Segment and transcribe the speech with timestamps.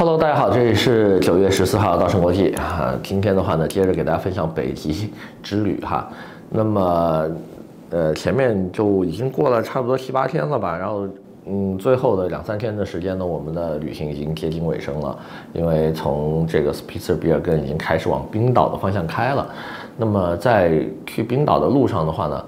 [0.00, 2.98] Hello，大家好，这里是九月十四号稻盛国际啊。
[3.02, 5.12] 今天的话呢，接着给大家分享北极
[5.42, 6.08] 之旅哈。
[6.48, 7.28] 那么，
[7.90, 11.06] 呃，前面就已经过了差不多七八天了吧，然后。
[11.44, 15.18] 嗯，最后的两三天的时间呢，我们的旅行已经接近尾声了，
[15.52, 19.46] 因为从这个斯皮茨比尔根已经开始往冰岛的方向开了。
[19.98, 22.42] 那么在去冰岛的路上的话呢，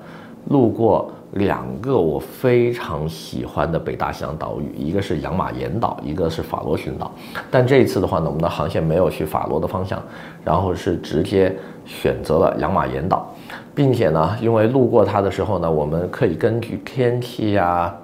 [0.49, 7.11] 路过两个我非常喜欢的北大西洋岛屿，一个是养马岩岛，一个是法罗群岛。
[7.51, 10.03] 但这一次的话呢，我们的航线没有去法罗的方向，
[10.45, 11.57] 然后是直接
[11.87, 13.35] 选择了养马岩岛，
[13.75, 17.95] 并且呢，因为路过它的时候呢，我们可以根据天气呀、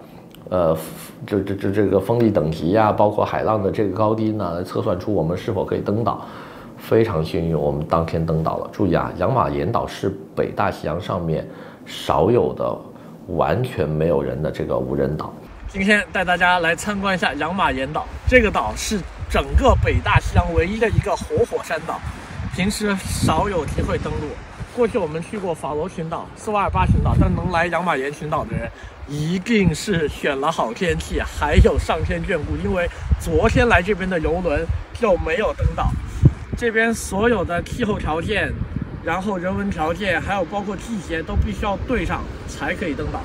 [0.49, 0.75] 呃，
[1.27, 6.23] 这这这这个风力等级呀、包括海浪的这个高低呢，来测算出我们是否可以登岛。
[6.79, 8.71] 非常幸运，我们当天登岛了。
[8.73, 11.47] 注意啊，养马岩岛是北大西洋上面
[11.85, 12.79] 少有的
[13.29, 15.33] 完全没有人的这个无人岛。
[15.69, 18.07] 今天带大家来参观一下养马岩岛。
[18.27, 22.01] 这个岛是整个北大西洋唯一的一个活火山岛，
[22.55, 24.29] 平时少有机会登陆。
[24.75, 28.71] 过去我们去过法罗群岛、斯瓦尔巴群岛，但能来养马岩群岛的人，
[29.09, 32.57] 一定是选了好天气，还有上天眷顾。
[32.65, 32.89] 因为
[33.21, 34.65] 昨天来这边的游轮
[34.95, 35.91] 就没有登岛。
[36.57, 38.53] 这边所有的气候条件，
[39.05, 43.21] 然后人文条件，还有包括季节，都必须要对上才可以登岛。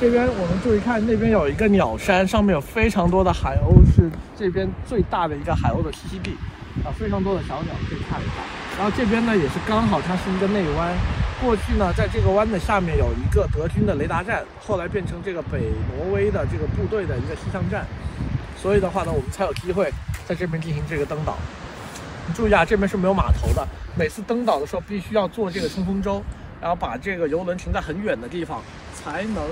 [0.00, 6.36] 这边我们注意看，那边有一个鸟山，上面有非常多的海鸥，是这边最大的一个海鸥的栖息地。
[6.84, 8.32] 啊，非常多的小鸟可以看一下。
[8.78, 10.92] 然后这边呢，也是刚好它是一个内湾。
[11.40, 17.86] 过去呢，在这个湾的下面有一个德军的雷达站，后来变成这个北挪威的这个部队的一个气象站。
[18.56, 19.92] 所以的话呢，我们才有机会
[20.26, 21.36] 在这边进行这个登岛。
[22.34, 23.66] 注意啊，这边是没有码头的。
[23.96, 26.22] 每次登岛的时候，必须要坐这个冲锋舟，
[26.60, 28.62] 然后把这个游轮停在很远的地方，
[28.94, 29.42] 才能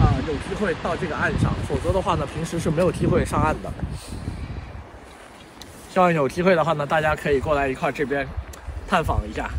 [0.00, 1.52] 啊、有机会到这个岸上。
[1.68, 3.72] 否则的话呢，平时是没有机会上岸的。
[5.90, 8.26] 希望有机会的话呢，大家可以过来一块这边
[8.88, 9.50] 探访一下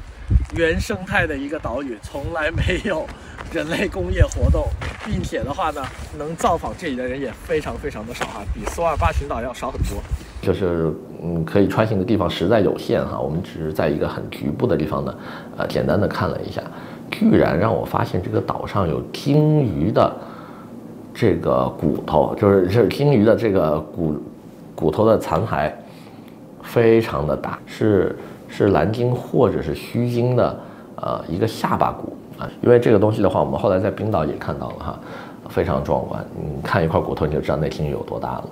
[0.55, 3.07] 原生态的一个岛屿，从来没有
[3.51, 4.67] 人类工业活动，
[5.05, 5.85] 并且的话呢，
[6.17, 10.01] 能造访这里的人也非常非常的少哈，比斯瓦尔巴群岛要少很多。
[10.43, 10.93] 就是
[11.23, 15.15] 嗯，可以穿行的地方实在有限哈，我们只是在一个很局部的地方呢，
[15.57, 16.61] 呃，简单的看了一下，
[17.09, 20.13] 居然让我发现这个岛上有鲸鱼的
[21.13, 24.15] 这个骨头，就是是鲸鱼的这个骨
[24.75, 25.71] 骨头的残骸。
[26.65, 28.15] 非常的大，是
[28.47, 30.59] 是蓝鲸或者是须鲸的，
[30.95, 32.49] 呃，一个下巴骨啊。
[32.61, 34.99] 因为这个东西的话，我们后来在冰岛也看到了哈，
[35.49, 36.25] 非常壮观。
[36.33, 38.45] 你看一块骨头，你就知道那鲸鱼有多大了。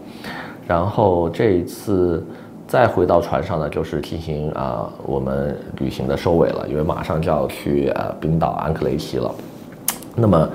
[0.68, 2.26] 然后这一次
[2.68, 9.30] 再回到船上呢，就是进行啊、我们旅行的收尾了，因为马上就要去呃冰岛安克雷奇了。
[10.16, 10.50] 那么，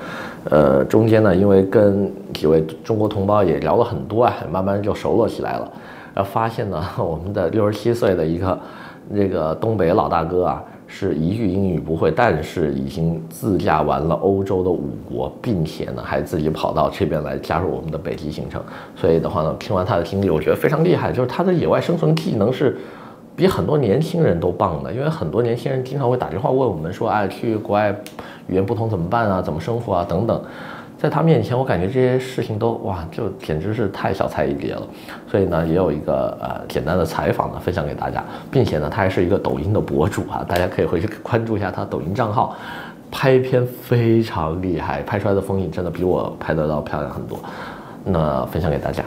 [0.49, 5.71] 呃，中间呢，因为跟几位中国同胞也聊了很多啊，慢慢就熟络起来了。
[6.13, 8.59] 然后发现呢， 我们的六十七岁的一个
[9.15, 18.61] 这个东北老大哥啊，是一句英语不会，但是已经自驾完了欧洲的五国，并且呢还自己跑到这边来加入我们的北极行程。
[18.95, 22.77] 所以的话呢，听完他的经历，我觉得非常厉害，就是他的野外生存技能是
[23.35, 24.93] 比很多年轻人都棒的。
[24.93, 27.93] 因为很多年轻人经常会打电话问我们说，哎，去国外
[28.47, 29.41] 语言不通怎么办啊？
[29.41, 30.05] 怎么生活啊？
[30.07, 30.41] 等等。
[30.99, 34.81] 在他面前，我感觉这些事情都哇，就简直是太小菜一碟了。
[35.29, 42.55] 所以呢，也有一个呃简单的采访呢，分享给大家，并且呢，他还是一个抖音的博主啊，大家可以回去关注一下他抖音账号，
[43.11, 47.39] 拍片非常厉害，拍出来的风景真的比我拍得到漂亮很多。
[48.03, 49.03] 那分享给大家。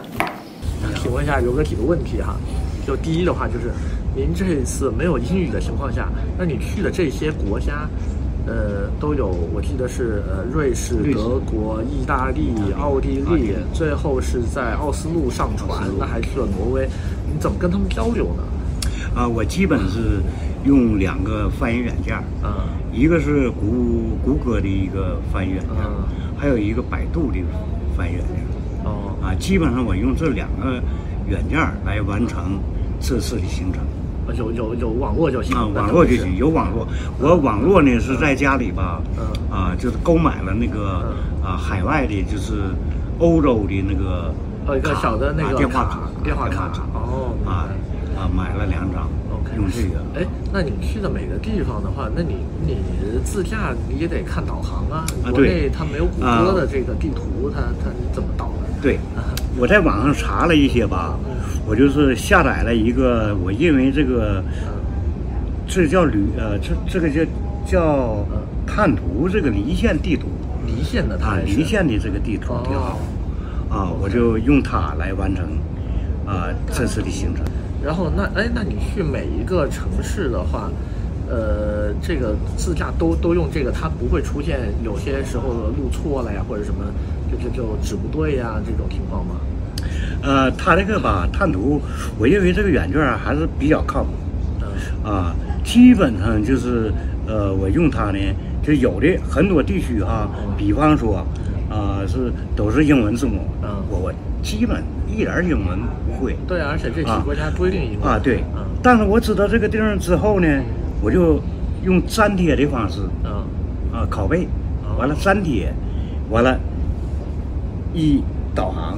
[1.02, 2.36] 请问一下，有个几个问题哈，
[2.86, 3.72] 就第一的话就是，
[4.14, 6.08] 您这一次没有英语的情况下，
[6.38, 7.88] 那你去的这些国家？
[8.46, 16.88] 呃，都有，我记得是呃，瑞士、德国、意大利、奥地利，最后是在奥斯陆上船，那还去了挪威，
[17.26, 18.42] 你怎么跟他们交流呢？
[19.14, 20.22] 啊，我基本是
[20.64, 26.08] 用两个翻译软件，啊，一个是谷谷歌的一个翻译软件，啊，
[26.38, 27.38] 还有一个百度的
[27.96, 28.36] 翻译软件，
[28.84, 30.80] 哦，啊，基本上我用这两个
[31.28, 32.58] 软件来完成
[33.00, 33.82] 这次的行程。
[34.34, 36.86] 有有有网络就行啊，网络就行，有网络。
[37.18, 39.00] 我网络呢是在家里吧，
[39.50, 41.12] 啊，就是购买了那个
[41.42, 42.62] 啊海外的，就是
[43.18, 44.32] 欧洲的那个
[44.66, 47.68] 呃一个小的那个电话卡，电话卡哦啊
[48.16, 49.08] 啊买了两张
[49.56, 50.00] 用这个。
[50.14, 52.36] 哎，那你去的每个地方的话，那你
[52.66, 52.76] 你
[53.24, 55.04] 自驾你也得看导航啊。
[55.30, 58.68] 国内它没有谷歌的这个地图，它它怎么导呢？
[58.82, 58.98] 对，
[59.58, 61.16] 我在网上查了一些吧。
[61.70, 64.42] 我就是下载了一个，我认为这个，
[65.68, 67.24] 这叫旅呃，这这个叫
[67.64, 68.26] 叫
[68.66, 70.26] 探图这个离线地图，
[70.66, 72.98] 离线的它离线的这个地图挺好，
[73.70, 75.44] 啊，我就用它来完成，
[76.26, 77.44] 啊这次的行程。
[77.84, 80.68] 然后那哎，那你去每一个城市的话，
[81.28, 86.84] 呃，这个自驾都都用这个，它不会出现有些时候路错了呀，或者什么
[87.30, 89.36] 就就就指不对呀这种情况吗？
[90.22, 91.80] 呃，它这个吧，探图，
[92.18, 94.10] 我认为这个软件还是比较靠谱。
[94.60, 95.10] 嗯。
[95.10, 95.34] 啊，
[95.64, 96.92] 基本上就是
[97.26, 98.18] 呃，我用它呢，
[98.62, 101.24] 就有的很多地区哈，嗯、比方说
[101.70, 103.40] 啊，是都是英文字母。
[103.62, 103.68] 嗯。
[103.88, 104.12] 我我
[104.42, 106.36] 基本一点英文不会。
[106.46, 108.08] 对，而且这些国家规定英文。
[108.08, 108.44] 啊，对。
[108.54, 108.64] 嗯。
[108.82, 110.46] 但是我知道这个地方之后呢，
[111.02, 111.40] 我就
[111.82, 113.00] 用粘贴的方式。
[113.24, 113.30] 嗯。
[113.92, 114.46] 啊，拷贝，
[114.98, 115.72] 完了粘贴，
[116.28, 116.56] 完了，
[117.92, 118.22] 一
[118.54, 118.96] 导航。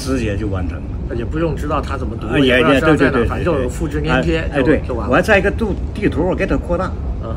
[0.00, 6.90] 直接就完成了，也不用知道它怎么读，也也对对对，反正就复制粘贴，哎对，我还在一个地地图，我给它扩大，
[7.22, 7.30] 嗯，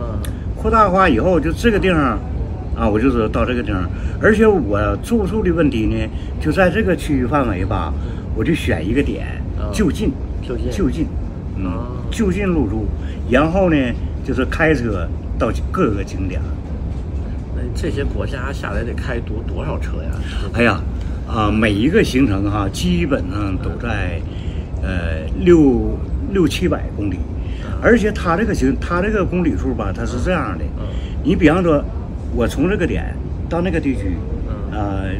[0.55, 2.17] 扩大化以后就这个地方，
[2.73, 3.83] 啊，我就是到这个地方，
[4.21, 7.93] 而且我住宿的问题呢，就在这个区域范围吧，
[8.33, 9.27] 我就选一个点，
[9.73, 10.09] 就近，
[10.41, 11.05] 就近，就近，
[11.57, 11.69] 嗯，
[12.09, 12.87] 就近入住，
[13.29, 13.75] 然后呢，
[14.23, 15.05] 就是开车
[15.37, 16.39] 到各个景点。
[17.55, 20.09] 那这些国家下来得开多多少车呀？
[20.53, 20.79] 哎呀。
[21.27, 24.21] 啊，每一个行程哈，基本上都在，
[24.83, 25.97] 呃，六
[26.31, 27.17] 六七百公里，
[27.81, 30.63] 而且它这个行，它这个公里数吧，它是这样的，
[31.23, 31.83] 你比方说，
[32.35, 33.15] 我从这个点
[33.49, 34.15] 到那个地区，
[34.71, 35.11] 呃，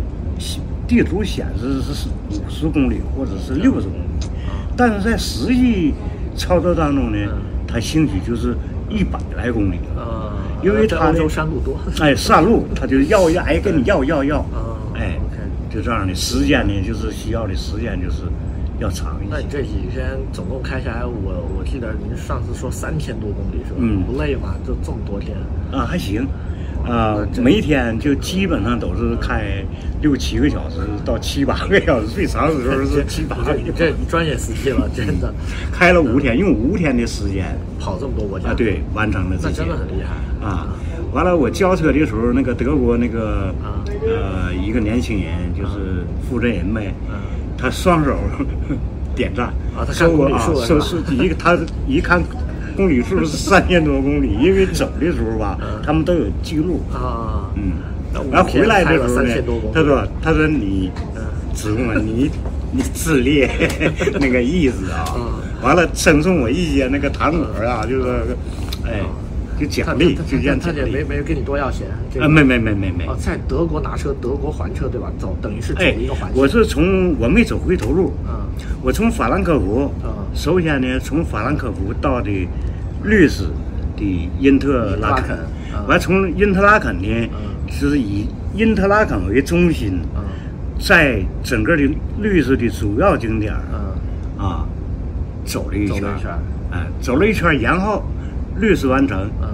[0.87, 4.27] 地图显示是五十公里或者是六十公里，
[4.77, 5.93] 但是在实际
[6.35, 7.17] 操作当中呢，
[7.65, 8.55] 它兴许就是
[8.89, 9.77] 一百来公里，
[10.61, 14.45] 因为它的山路多，哎，山路它就要要哎跟你要要要，
[14.93, 15.17] 哎。
[15.73, 18.21] 就这样的时间呢，就是需要的时间就是
[18.79, 19.29] 要长一些。
[19.31, 23.77] 那你这几天总共开下来，我我记得您上次说三千多公里是吧？
[23.79, 24.53] 嗯，不累吗？
[24.65, 25.35] 就这么多天？
[25.71, 26.27] 啊，还行，
[26.85, 29.65] 啊，每天就基本上都是开
[30.01, 33.73] 六七个小时到七八个小时，最长的时候是 七八个小时。
[33.75, 35.33] 这专业司机了，真的。
[35.73, 38.49] 开了五天，用五天的时间跑这么多国家。
[38.49, 39.63] 啊，对，完成了这些。
[39.63, 40.67] 那真的很厉害啊！
[41.13, 43.53] 完了，我交车的时候，那个德国那个
[44.01, 46.93] 呃一个年轻人，就是负责人呗，
[47.57, 48.15] 他双手
[49.15, 49.53] 点赞，
[49.91, 51.55] 说我啊，说是一个他
[51.87, 52.21] 一看
[52.75, 56.81] 公里数是 三千多公里，因为走的时候吧，他们都有记录。
[56.91, 57.73] 啊，嗯，
[58.31, 59.35] 然后回来的时候呢，
[59.71, 60.91] 他说他说你，
[61.53, 62.31] 子贡啊，你
[62.71, 63.47] 你自恋
[64.19, 65.05] 那个意思啊，
[65.61, 68.35] 完了赠送我一些那个糖果啊，就是
[68.83, 69.01] 哎。
[69.65, 71.87] 就奖励，就这样，他也没没给你多要钱
[72.21, 73.05] 啊，没没没没没。
[73.05, 75.11] 哦，在德国拿车，德国还车对吧？
[75.17, 76.41] 走，等于是走一个环线。
[76.41, 78.41] 我是从我没走回头路，嗯，
[78.81, 82.29] 我从法兰克福，嗯，首先呢，从法兰克福到的
[83.03, 83.43] 瑞士
[83.95, 85.37] 的因特拉肯，
[85.87, 87.29] 完从因特拉肯呢，
[87.69, 90.23] 是以因特拉肯为中心，嗯，
[90.79, 91.83] 在整个的
[92.21, 94.65] 瑞士的主要景点，嗯，啊，
[95.45, 96.03] 走了一圈，
[96.71, 98.03] 哎，走了一圈，然后。
[98.59, 99.49] 律师完成，嗯，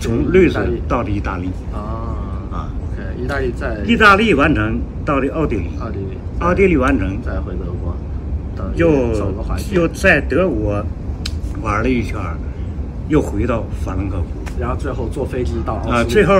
[0.00, 1.78] 从律师到的意大利，啊
[2.50, 3.78] 啊，OK，意大利在。
[3.86, 7.16] 意大利完成到的奥地利，奥地利，奥地利完成。
[7.22, 7.96] 再回德国，
[8.74, 8.88] 又
[9.72, 10.84] 又在德国
[11.62, 12.18] 玩了一圈，
[13.08, 16.34] 又回到法兰克福，然后最后坐飞机到啊，最后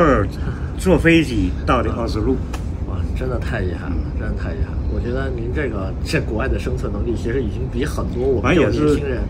[0.78, 2.32] 坐飞机到的奥斯陆，
[2.90, 4.78] 哇，真的太遗憾了，真的太遗憾了。
[4.92, 9.20] 我觉得您这个在国外的生存能力，其实已经比很多我们有年轻人。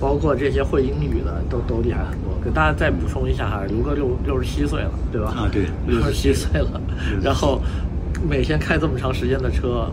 [0.00, 5.28] 包括这些会英语的都都厉害很多，给大家再补充一下哈，刘哥六六十七岁了，对吧？
[5.36, 6.80] 啊，对，六十七岁了，
[7.22, 7.60] 然后
[8.26, 9.90] 每天开这么长时间的车，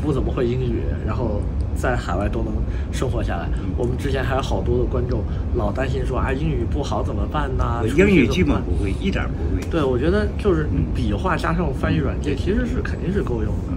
[0.00, 1.42] 不怎么会英语，然后
[1.74, 2.52] 在海外都能
[2.92, 3.48] 生活下来。
[3.58, 5.24] 嗯、我们之前还有好多的观众
[5.56, 7.82] 老担心说啊，英语不好怎么办呢？
[7.96, 9.60] 英语基本不会，一点不会。
[9.68, 13.72] 对，我觉得就是笔画加上翻译软件，其实是肯定是够用的。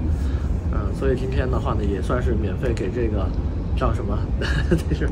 [0.74, 3.28] 嗯，所以今天的话呢，也算是免费给这个
[3.76, 4.16] 叫什么？
[4.70, 5.10] 这是。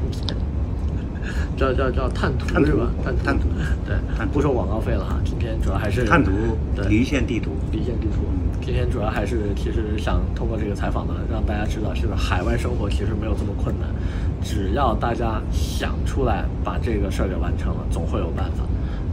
[1.58, 2.88] 叫叫叫探图是吧？
[3.04, 3.48] 探探图，
[3.86, 3.96] 对，
[4.32, 5.18] 不收广告费了哈。
[5.26, 6.32] 今天主要还是探图，
[6.88, 8.24] 离线地图，离线地图。
[8.62, 13.90] 今天主要还是其实想通过这个采访呢，让大家知道，是海外生活其实没有这么困难，
[14.44, 18.64] 只要大家想出来把这个事儿给完成了，总会有办法。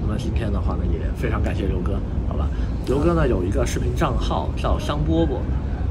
[0.03, 2.49] 那么今天的话呢，也非常感谢刘哥，好吧？
[2.87, 5.39] 刘哥呢有一个视频账号叫香饽饽，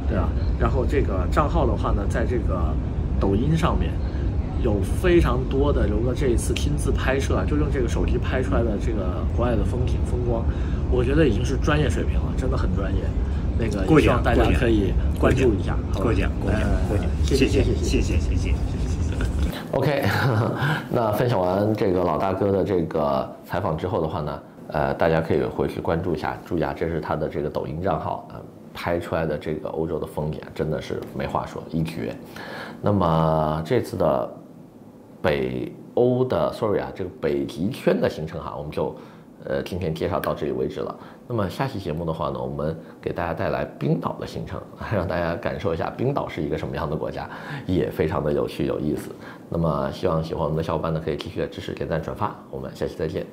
[0.07, 0.29] 对吧？
[0.59, 2.73] 然后这个账号的话呢，在这个
[3.19, 3.91] 抖音上面。
[4.65, 10.43] 有非常多的刘哥这一次亲自拍摄，就用这个手机拍出来的这个国外的风景风光，
[10.89, 13.01] 我觉得已经是专业水平了，真的很专业。
[13.59, 15.77] 那个希望大家可以关注一下。
[15.93, 18.53] 过奖过奖过奖，谢谢谢谢谢谢谢谢谢谢。
[19.71, 20.03] OK，
[20.89, 28.41] 那分享完这个老大哥的这个采访之后的话呢，呃，大家可以回去关注一下，注意啊，这是他的这个抖音账号啊。
[28.77, 32.13] 拍出来的这个欧洲的风景啊，真的是没话说，一绝。
[32.81, 34.29] 那么这次的
[35.25, 38.95] 北欧的，sorry 啊，这个北极圈的行程哈，我们就
[39.43, 40.95] 呃今天介绍到这里为止了。
[41.27, 44.61] 那么下期节目的话呢，我们给大家带来冰岛的行程，
[44.93, 47.27] 让大家感受一下冰岛是一个什么样的国家，
[47.65, 49.09] 也非常的有趣有意思。
[49.49, 52.35] 那么希望喜欢我们的小伙伴呢，可以继续的支持、点赞、转发。
[52.51, 53.25] 我们下期再见。